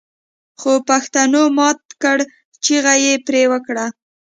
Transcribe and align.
خوپښتنو 0.61 1.43
مات 1.57 1.79
کړ 2.03 2.17
چيغه 2.63 2.93
يې 3.05 3.13
پرې 3.25 3.43
وکړه 3.51 3.85